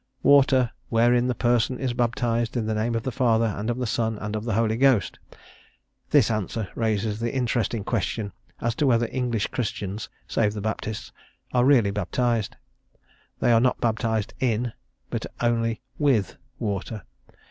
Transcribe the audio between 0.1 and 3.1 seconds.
Water; wherein the person is baptized in the name of